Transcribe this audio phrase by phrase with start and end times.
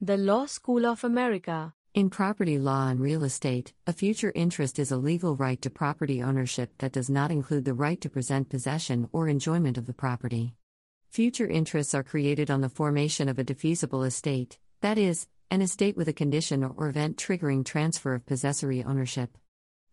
[0.00, 1.74] The Law School of America.
[1.92, 6.22] In property law and real estate, a future interest is a legal right to property
[6.22, 10.54] ownership that does not include the right to present possession or enjoyment of the property.
[11.10, 15.96] Future interests are created on the formation of a defeasible estate, that is, an estate
[15.96, 19.36] with a condition or event triggering transfer of possessory ownership.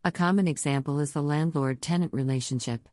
[0.03, 2.87] A common example is the landlord tenant relationship.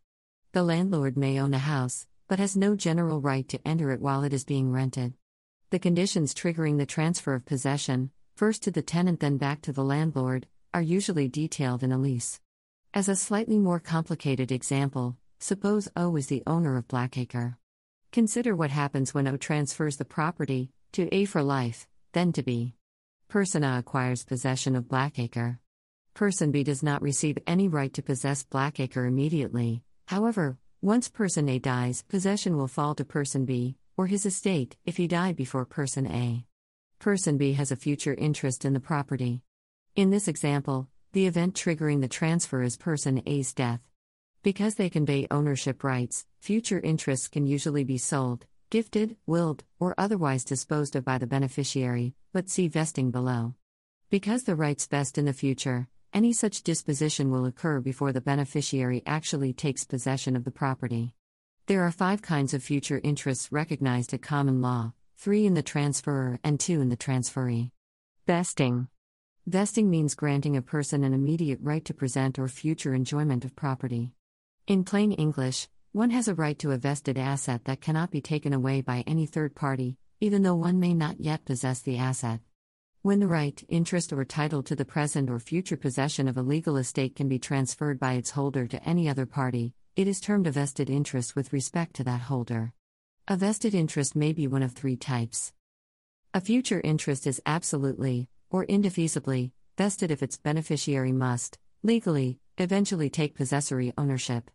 [0.52, 4.24] The landlord may own a house, but has no general right to enter it while
[4.24, 5.12] it is being rented.
[5.72, 9.82] The conditions triggering the transfer of possession, first to the tenant then back to the
[9.82, 12.40] landlord, are usually detailed in a lease.
[12.92, 17.56] As a slightly more complicated example, suppose O is the owner of Blackacre.
[18.12, 22.74] Consider what happens when O transfers the property to A for life, then to B.
[23.28, 25.58] Person A acquires possession of Blackacre.
[26.12, 29.82] Person B does not receive any right to possess Blackacre immediately.
[30.06, 34.96] However, once person A dies, possession will fall to person B, or his estate if
[34.96, 36.44] he died before person A.
[36.98, 39.42] Person B has a future interest in the property.
[39.96, 43.80] In this example, the event triggering the transfer is person A's death.
[44.42, 50.44] Because they convey ownership rights, future interests can usually be sold, gifted, willed, or otherwise
[50.44, 53.54] disposed of by the beneficiary, but see vesting below.
[54.08, 59.02] Because the rights vest in the future, any such disposition will occur before the beneficiary
[59.06, 61.14] actually takes possession of the property.
[61.66, 66.40] There are five kinds of future interests recognized at common law three in the transferor
[66.42, 67.70] and two in the transferee.
[68.26, 68.88] Vesting.
[69.46, 74.10] Vesting means granting a person an immediate right to present or future enjoyment of property.
[74.66, 78.52] In plain English, one has a right to a vested asset that cannot be taken
[78.52, 82.40] away by any third party, even though one may not yet possess the asset.
[83.02, 86.76] When the right, interest, or title to the present or future possession of a legal
[86.76, 90.50] estate can be transferred by its holder to any other party, it is termed a
[90.50, 92.72] vested interest with respect to that holder.
[93.28, 95.52] A vested interest may be one of three types.
[96.32, 103.34] A future interest is absolutely, or indefeasibly, vested if its beneficiary must, legally, eventually take
[103.34, 104.50] possessory ownership.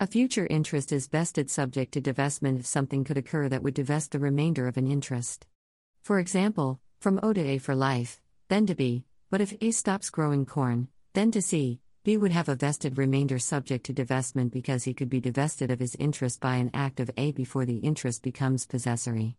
[0.00, 4.12] A future interest is vested subject to divestment if something could occur that would divest
[4.12, 5.46] the remainder of an interest.
[6.02, 10.10] For example, from O to A for life, then to B, but if A stops
[10.10, 14.84] growing corn, then to C, B would have a vested remainder subject to divestment because
[14.84, 18.22] he could be divested of his interest by an act of A before the interest
[18.22, 19.38] becomes possessory.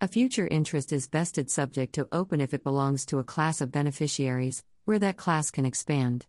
[0.00, 3.72] A future interest is vested subject to open if it belongs to a class of
[3.72, 6.26] beneficiaries, where that class can expand.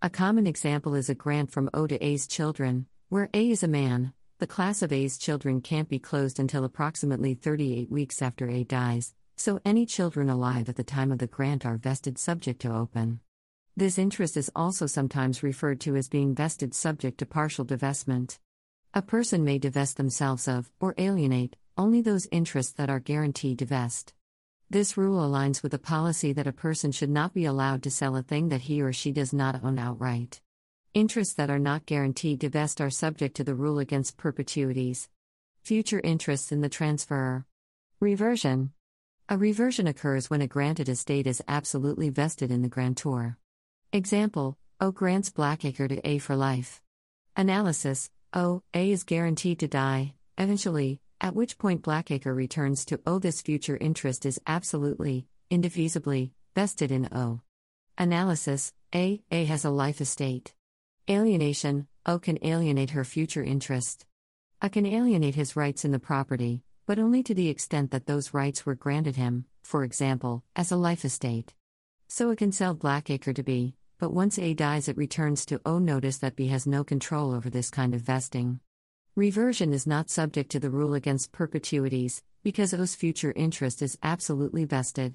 [0.00, 3.68] A common example is a grant from O to A's children, where A is a
[3.68, 8.62] man, the class of A's children can't be closed until approximately 38 weeks after A
[8.62, 12.72] dies, so any children alive at the time of the grant are vested subject to
[12.72, 13.18] open.
[13.76, 18.38] This interest is also sometimes referred to as being vested subject to partial divestment.
[18.94, 23.66] A person may divest themselves of, or alienate, only those interests that are guaranteed to
[23.66, 24.14] vest.
[24.70, 28.14] This rule aligns with the policy that a person should not be allowed to sell
[28.14, 30.40] a thing that he or she does not own outright.
[30.94, 35.08] Interests that are not guaranteed to vest are subject to the rule against perpetuities.
[35.64, 37.44] Future interests in the transferor.
[37.98, 38.70] Reversion.
[39.28, 43.36] A reversion occurs when a granted estate is absolutely vested in the grantor.
[43.94, 46.82] Example O grants Blackacre to A for life.
[47.36, 53.20] Analysis O, A is guaranteed to die, eventually, at which point Blackacre returns to O.
[53.20, 57.42] This future interest is absolutely, indefeasibly, vested in O.
[57.96, 60.54] Analysis A, A has a life estate.
[61.08, 64.06] Alienation O can alienate her future interest.
[64.60, 68.34] A can alienate his rights in the property, but only to the extent that those
[68.34, 71.54] rights were granted him, for example, as a life estate.
[72.08, 75.78] So it can sell Blackacre to B, but once A dies, it returns to O.
[75.78, 78.60] Notice that B has no control over this kind of vesting.
[79.16, 84.64] Reversion is not subject to the rule against perpetuities, because O's future interest is absolutely
[84.64, 85.14] vested.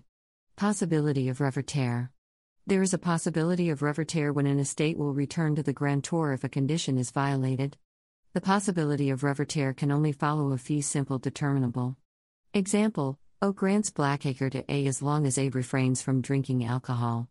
[0.56, 2.10] Possibility of reverter.
[2.66, 6.44] There is a possibility of reverter when an estate will return to the grantor if
[6.44, 7.78] a condition is violated.
[8.34, 11.98] The possibility of reverter can only follow a fee simple determinable.
[12.54, 17.28] Example O grants Blackacre to A as long as A refrains from drinking alcohol.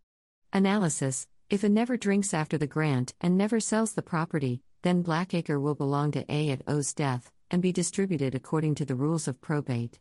[0.53, 5.59] Analysis if a never drinks after the grant and never sells the property, then Blackacre
[5.59, 9.41] will belong to A at O's death and be distributed according to the rules of
[9.41, 9.99] probate.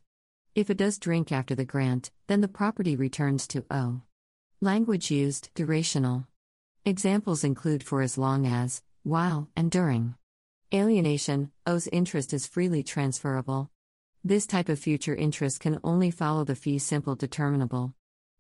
[0.55, 4.01] If it does drink after the grant, then the property returns to O.
[4.59, 6.27] Language used durational.
[6.83, 10.15] Examples include for as long as, while, and during.
[10.73, 13.71] Alienation O's interest is freely transferable.
[14.21, 17.93] This type of future interest can only follow the fee simple determinable.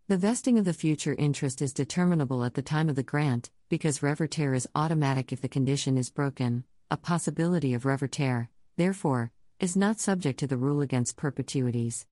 [0.09, 4.01] The vesting of the future interest is determinable at the time of the grant, because
[4.01, 6.63] reverter is automatic if the condition is broken.
[6.89, 12.05] A possibility of reverter, therefore, is not subject to the rule against perpetuities.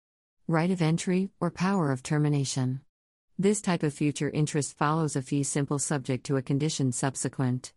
[0.45, 2.81] right of entry, or power of termination.
[3.39, 7.71] This type of future interest follows a fee simple subject to a condition subsequent.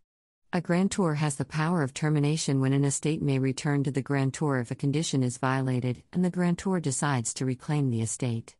[0.51, 4.59] A grantor has the power of termination when an estate may return to the grantor
[4.59, 8.57] if a condition is violated and the grantor decides to reclaim the estate.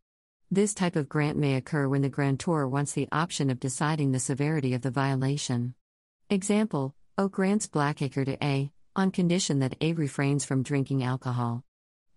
[0.51, 4.19] This type of grant may occur when the grantor wants the option of deciding the
[4.19, 5.75] severity of the violation.
[6.27, 11.63] Example O grants Blackacre to A, on condition that A refrains from drinking alcohol.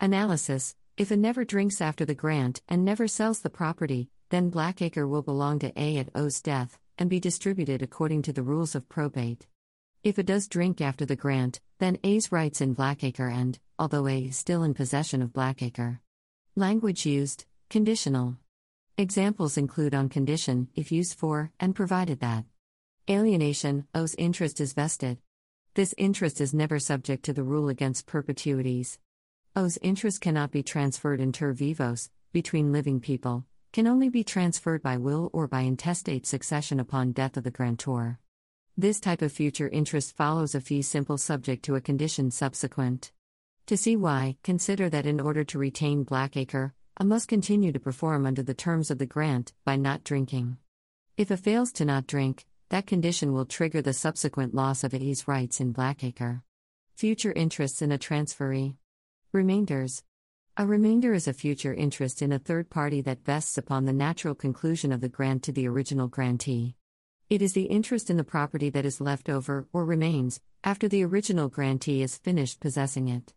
[0.00, 5.06] Analysis If A never drinks after the grant and never sells the property, then Blackacre
[5.06, 8.88] will belong to A at O's death and be distributed according to the rules of
[8.88, 9.46] probate.
[10.02, 14.25] If A does drink after the grant, then A's rights in Blackacre end, although A
[14.25, 15.99] is still in possession of Blackacre.
[16.56, 18.36] Language used Conditional.
[18.98, 22.44] Examples include on condition, if used for, and provided that.
[23.08, 25.16] Alienation, O's interest is vested.
[25.72, 28.98] This interest is never subject to the rule against perpetuities.
[29.56, 34.98] O's interest cannot be transferred inter vivos, between living people, can only be transferred by
[34.98, 38.19] will or by intestate succession upon death of the grantor.
[38.76, 43.12] This type of future interest follows a fee simple subject to a condition subsequent.
[43.64, 48.26] To see why, consider that in order to retain Blackacre, A must continue to perform
[48.26, 50.58] under the terms of the grant by not drinking.
[51.16, 55.26] If A fails to not drink, that condition will trigger the subsequent loss of A's
[55.26, 56.42] rights in Blackacre.
[56.94, 58.76] Future interests in a transferee.
[59.32, 60.02] Remainders.
[60.58, 64.34] A remainder is a future interest in a third party that vests upon the natural
[64.34, 66.76] conclusion of the grant to the original grantee.
[67.30, 71.04] It is the interest in the property that is left over, or remains, after the
[71.04, 73.32] original grantee is finished possessing it.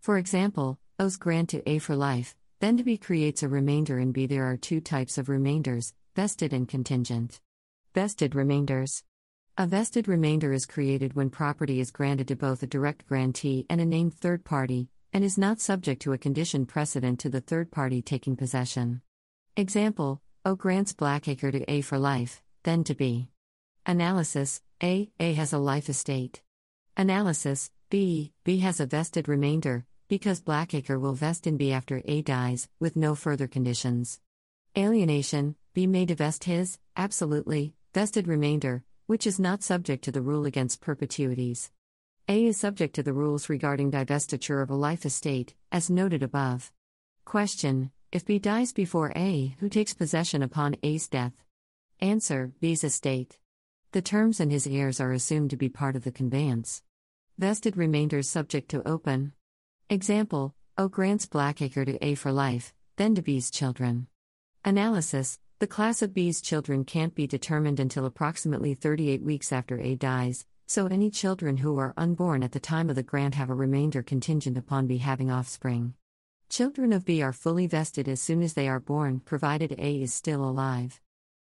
[0.00, 2.34] For example, O's grant to A for life,
[2.64, 4.24] then to B creates a remainder in B.
[4.24, 7.38] There are two types of remainders vested and contingent.
[7.94, 9.04] Vested remainders.
[9.58, 13.82] A vested remainder is created when property is granted to both a direct grantee and
[13.82, 17.70] a named third party, and is not subject to a condition precedent to the third
[17.70, 19.02] party taking possession.
[19.58, 23.28] Example O grants Blackacre to A for life, then to B.
[23.84, 25.10] Analysis A.
[25.20, 26.40] A has a life estate.
[26.96, 28.32] Analysis B.
[28.42, 32.96] B has a vested remainder, because Blackacre will vest in B after A dies, with
[32.96, 34.20] no further conditions.
[34.76, 40.46] Alienation B may divest his, absolutely, vested remainder, which is not subject to the rule
[40.46, 41.70] against perpetuities.
[42.28, 46.72] A is subject to the rules regarding divestiture of a life estate, as noted above.
[47.24, 51.34] Question If B dies before A, who takes possession upon A's death?
[52.00, 53.38] Answer B's estate.
[53.92, 56.82] The terms and his heirs are assumed to be part of the conveyance.
[57.38, 59.32] Vested remainders subject to open.
[59.90, 64.06] Example O grants Blackacre to A for life, then to B's children.
[64.64, 69.94] Analysis the class of B's children can't be determined until approximately 38 weeks after A
[69.94, 73.54] dies, so any children who are unborn at the time of the grant have a
[73.54, 75.94] remainder contingent upon B having offspring.
[76.48, 80.14] Children of B are fully vested as soon as they are born, provided A is
[80.14, 80.98] still alive.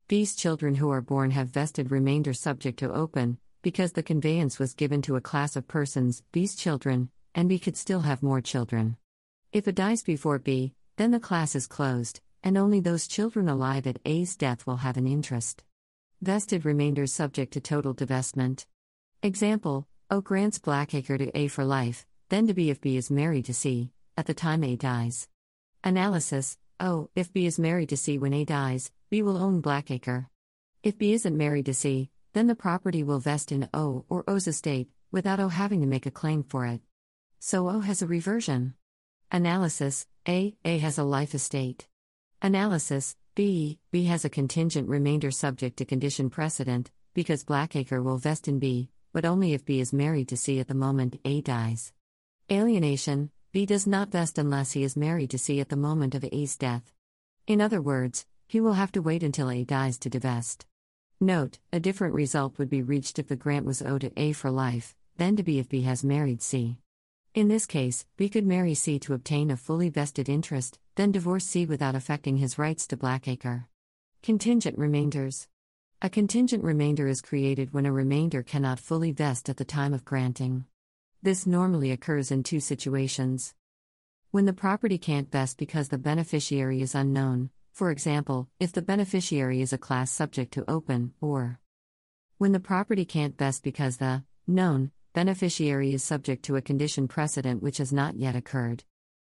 [0.08, 4.74] B's children who are born have vested remainder subject to open, because the conveyance was
[4.74, 8.98] given to a class of persons, B's children, and B could still have more children.
[9.52, 13.86] If A dies before B, then the class is closed and only those children alive
[13.88, 15.64] at A's death will have an interest.
[16.22, 18.66] Vested remainders subject to total divestment.
[19.22, 23.46] Example O grants Blackacre to A for life, then to B if B is married
[23.46, 25.28] to C, at the time A dies.
[25.84, 30.28] Analysis O if B is married to C when A dies, B will own Blackacre.
[30.82, 34.48] If B isn't married to C, then the property will vest in O or O's
[34.48, 36.82] estate, without O having to make a claim for it.
[37.42, 38.74] So O has a reversion.
[39.32, 41.88] Analysis A A has a life estate.
[42.42, 43.80] Analysis B.
[43.92, 48.90] B has a contingent remainder subject to condition precedent, because Blackacre will vest in B,
[49.14, 51.94] but only if B is married to C at the moment A dies.
[52.52, 56.26] Alienation B does not vest unless he is married to C at the moment of
[56.30, 56.94] A's death.
[57.48, 60.66] In other words, he will have to wait until A dies to divest.
[61.22, 64.52] Note, a different result would be reached if the grant was owed to A for
[64.52, 66.80] life, then to B if B has married C.
[67.36, 71.46] In this case, B could marry C to obtain a fully vested interest, then divorce
[71.46, 73.66] C without affecting his rights to Blackacre.
[74.24, 75.48] Contingent remainders.
[76.02, 80.04] A contingent remainder is created when a remainder cannot fully vest at the time of
[80.04, 80.66] granting.
[81.22, 83.54] This normally occurs in two situations.
[84.32, 89.62] When the property can't vest because the beneficiary is unknown, for example, if the beneficiary
[89.62, 91.60] is a class subject to open, or
[92.40, 97.64] when the property can't vest because the known beneficiary is subject to a condition precedent
[97.64, 98.84] which has not yet occurred.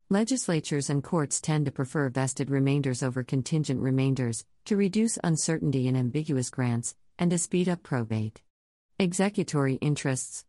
[0.08, 5.96] Legislatures and courts tend to prefer vested remainders over contingent remainders, to reduce uncertainty in
[5.96, 8.42] ambiguous grants, and to speed up probate.
[8.98, 10.44] Executory interests.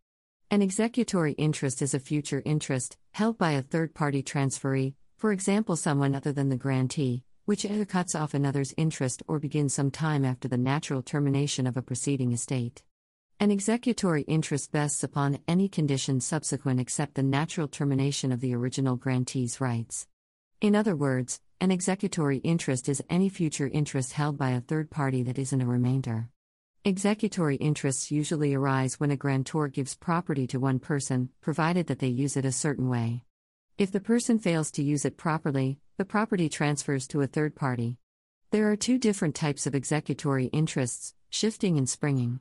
[0.50, 5.76] An executory interest is a future interest, held by a third party transferee, For example,
[5.76, 10.26] someone other than the grantee, which either cuts off another's interest or begins some time
[10.26, 12.82] after the natural termination of a preceding estate.
[13.42, 18.96] An executory interest vests upon any condition subsequent except the natural termination of the original
[18.96, 20.06] grantee's rights.
[20.62, 25.24] In other words, an executory interest is any future interest held by a third party
[25.24, 26.30] that isn't a remainder.
[26.86, 32.10] Executory interests usually arise when a grantor gives property to one person, provided that they
[32.10, 33.24] use it a certain way.
[33.76, 37.98] If the person fails to use it properly, the property transfers to a third party.
[38.52, 42.40] There are two different types of executory interests shifting and springing.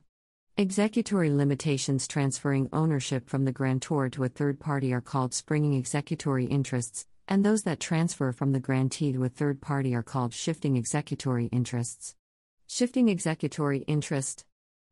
[0.57, 6.45] Executory limitations transferring ownership from the grantor to a third party are called springing executory
[6.45, 10.77] interests, and those that transfer from the grantee to a third party are called shifting
[10.77, 12.15] executory interests.
[12.67, 14.43] Shifting executory interest.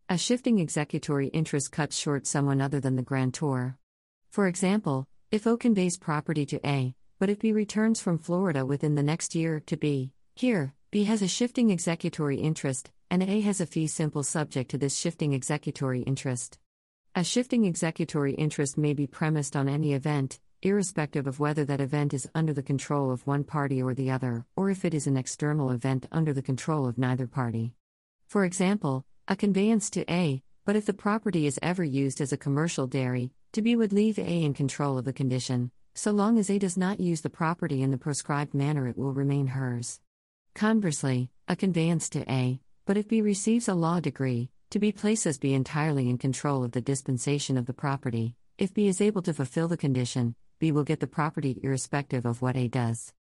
[0.07, 3.77] A shifting executory interest cuts short someone other than the grantor.
[4.31, 8.95] For example, if O conveys property to A, but if B returns from Florida within
[8.95, 13.59] the next year to B, here, B has a shifting executory interest, and A has
[13.59, 16.59] a fee simple subject to this shifting executory interest.
[17.15, 22.13] A shifting executory interest may be premised on any event, irrespective of whether that event
[22.13, 25.17] is under the control of one party or the other, or if it is an
[25.17, 27.73] external event under the control of neither party.
[28.27, 32.37] For example, a conveyance to A, but if the property is ever used as a
[32.37, 35.71] commercial dairy, to B would leave A in control of the condition.
[35.95, 39.13] So long as A does not use the property in the prescribed manner, it will
[39.13, 39.99] remain hers.
[40.53, 42.59] Conversely, a conveyance to A,
[42.89, 46.71] but if B receives a law degree, to B places B entirely in control of
[46.71, 48.33] the dispensation of the property.
[48.57, 52.41] If B is able to fulfill the condition, B will get the property irrespective of
[52.41, 53.13] what A does.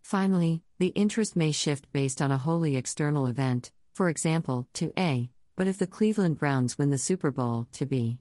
[0.00, 5.28] Finally, the interest may shift based on a wholly external event, for example, to A,
[5.56, 8.20] but if the Cleveland Browns win the Super Bowl, to B.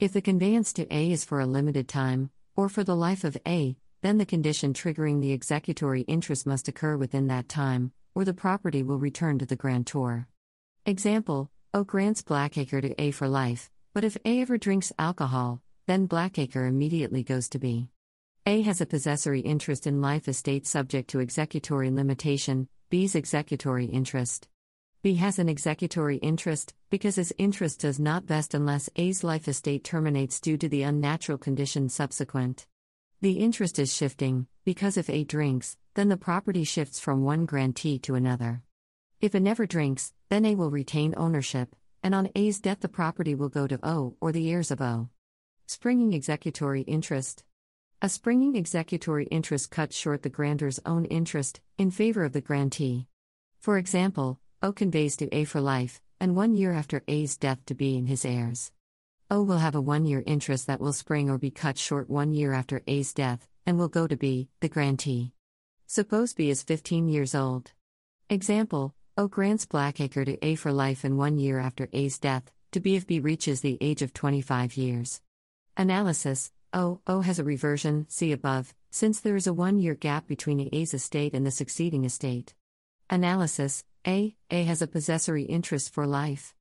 [0.00, 3.36] If the conveyance to A is for a limited time, or for the life of
[3.46, 8.34] A, then the condition triggering the executory interest must occur within that time, or the
[8.34, 10.26] property will return to the grantor.
[10.90, 16.08] Example O grants Blackacre to A for life, but if A ever drinks alcohol, then
[16.08, 17.90] Blackacre immediately goes to B.
[18.44, 24.48] A has a possessory interest in life estate subject to executory limitation, B's executory interest.
[25.00, 29.84] B has an executory interest, because his interest does not vest unless A's life estate
[29.84, 32.66] terminates due to the unnatural condition subsequent.
[33.20, 38.00] The interest is shifting, because if A drinks, then the property shifts from one grantee
[38.00, 38.64] to another.
[39.20, 43.34] If A never drinks, then A will retain ownership, and on A's death the property
[43.34, 45.10] will go to O or the heirs of O.
[45.66, 47.44] Springing executory interest.
[48.00, 53.08] A springing executory interest cuts short the grantor's own interest, in favor of the grantee.
[53.58, 57.74] For example, O conveys to A for life, and one year after A's death to
[57.74, 58.72] B and his heirs.
[59.30, 62.32] O will have a one year interest that will spring or be cut short one
[62.32, 65.34] year after A's death, and will go to B, the grantee.
[65.86, 67.72] Suppose B is 15 years old.
[68.30, 72.80] Example O grants Blackacre to A for life and one year after A's death, to
[72.80, 75.20] B if B reaches the age of 25 years.
[75.76, 80.26] Analysis O, O has a reversion, see above, since there is a one year gap
[80.26, 82.54] between A's estate and the succeeding estate.
[83.10, 84.34] Analysis a.
[84.50, 86.54] A has a possessory interest for life.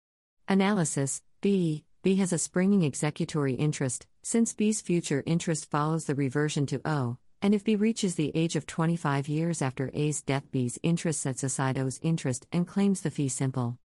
[0.49, 1.85] Analysis B.
[2.03, 7.19] B has a springing executory interest, since B's future interest follows the reversion to O,
[7.41, 11.43] and if B reaches the age of 25 years after A's death, B's interest sets
[11.43, 13.77] aside O's interest and claims the fee simple.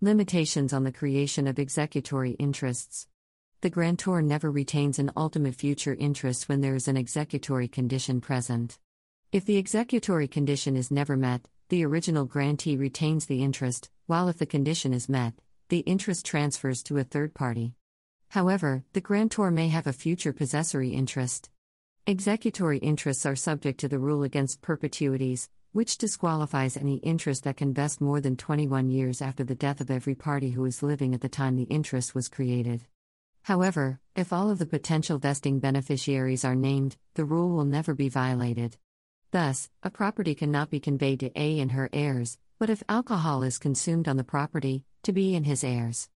[0.00, 3.08] Limitations on the creation of executory interests.
[3.62, 8.78] The grantor never retains an ultimate future interest when there is an executory condition present.
[9.32, 14.38] If the executory condition is never met, the original grantee retains the interest, while if
[14.38, 15.34] the condition is met,
[15.68, 17.74] the interest transfers to a third party.
[18.28, 21.50] However, the grantor may have a future possessory interest.
[22.08, 27.74] Executory interests are subject to the rule against perpetuities, which disqualifies any interest that can
[27.74, 31.20] vest more than 21 years after the death of every party who is living at
[31.20, 32.80] the time the interest was created.
[33.42, 38.08] However, if all of the potential vesting beneficiaries are named, the rule will never be
[38.08, 38.78] violated.
[39.30, 43.58] Thus, a property cannot be conveyed to A and her heirs, but if alcohol is
[43.58, 46.08] consumed on the property, to B and his heirs.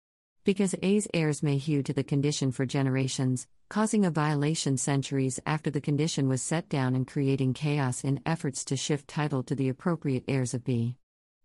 [0.44, 5.70] Because A's heirs may hew to the condition for generations, causing a violation centuries after
[5.70, 9.70] the condition was set down and creating chaos in efforts to shift title to the
[9.70, 10.96] appropriate heirs of B.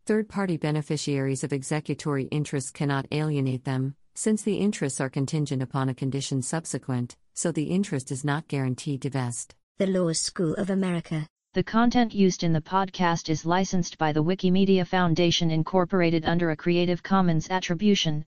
[0.07, 5.91] Third party beneficiaries of executory interests cannot alienate them, since the interests are contingent upon
[5.91, 9.55] a condition subsequent, so the interest is not guaranteed to vest.
[9.77, 14.23] The Law School of America the content used in the podcast is licensed by the
[14.23, 18.27] Wikimedia Foundation Incorporated under a Creative Commons Attribution,